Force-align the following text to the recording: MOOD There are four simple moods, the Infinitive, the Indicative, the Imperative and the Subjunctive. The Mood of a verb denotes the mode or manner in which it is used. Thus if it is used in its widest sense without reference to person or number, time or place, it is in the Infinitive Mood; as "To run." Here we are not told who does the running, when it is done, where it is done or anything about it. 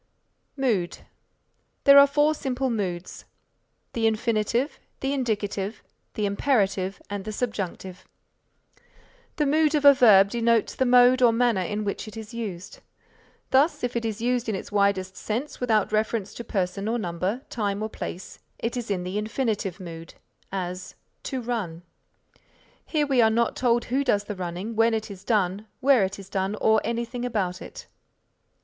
MOOD 0.57 0.97
There 1.83 1.99
are 1.99 2.07
four 2.07 2.33
simple 2.33 2.71
moods, 2.71 3.25
the 3.93 4.07
Infinitive, 4.07 4.79
the 4.99 5.13
Indicative, 5.13 5.83
the 6.15 6.25
Imperative 6.25 6.99
and 7.07 7.23
the 7.23 7.31
Subjunctive. 7.31 8.03
The 9.35 9.45
Mood 9.45 9.75
of 9.75 9.85
a 9.85 9.93
verb 9.93 10.31
denotes 10.31 10.73
the 10.73 10.87
mode 10.87 11.21
or 11.21 11.31
manner 11.31 11.61
in 11.61 11.83
which 11.83 12.07
it 12.07 12.17
is 12.17 12.33
used. 12.33 12.79
Thus 13.51 13.83
if 13.83 13.95
it 13.95 14.03
is 14.03 14.23
used 14.23 14.49
in 14.49 14.55
its 14.55 14.71
widest 14.71 15.15
sense 15.15 15.59
without 15.59 15.91
reference 15.91 16.33
to 16.33 16.43
person 16.43 16.87
or 16.87 16.97
number, 16.97 17.43
time 17.51 17.83
or 17.83 17.87
place, 17.89 18.39
it 18.57 18.75
is 18.75 18.89
in 18.89 19.03
the 19.03 19.19
Infinitive 19.19 19.79
Mood; 19.79 20.15
as 20.51 20.95
"To 21.25 21.41
run." 21.41 21.83
Here 22.87 23.05
we 23.05 23.21
are 23.21 23.29
not 23.29 23.55
told 23.55 23.85
who 23.85 24.03
does 24.03 24.23
the 24.23 24.33
running, 24.35 24.75
when 24.75 24.95
it 24.95 25.11
is 25.11 25.23
done, 25.23 25.67
where 25.79 26.03
it 26.03 26.17
is 26.17 26.27
done 26.27 26.55
or 26.55 26.81
anything 26.83 27.23
about 27.23 27.61
it. 27.61 27.85